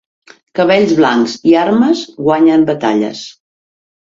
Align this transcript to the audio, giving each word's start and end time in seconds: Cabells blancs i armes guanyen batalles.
Cabells 0.59 0.93
blancs 0.99 1.35
i 1.51 1.53
armes 1.65 2.01
guanyen 2.31 2.67
batalles. 2.71 3.21